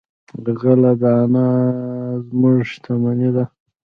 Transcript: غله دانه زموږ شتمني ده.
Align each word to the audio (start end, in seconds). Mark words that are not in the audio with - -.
غله 0.59 0.91
دانه 1.01 1.47
زموږ 2.27 2.57
شتمني 2.71 3.29
ده. 3.35 3.45